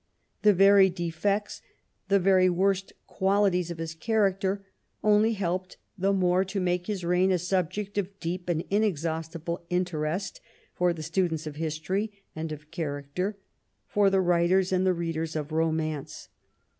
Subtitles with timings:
[0.41, 1.61] The very defects,
[2.07, 4.65] the very worst qualities of his character
[5.03, 10.41] only helped the more to make his reign a subject of deep and inexhaustible interest
[10.73, 13.37] for the students of history and of character,
[13.85, 16.29] for the writers and the readers of romance.